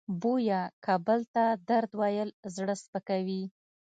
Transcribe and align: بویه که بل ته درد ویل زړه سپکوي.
بویه 0.21 0.61
که 0.83 0.93
بل 1.05 1.21
ته 1.33 1.43
درد 1.69 1.91
ویل 1.99 2.29
زړه 2.55 2.75
سپکوي. 2.83 3.43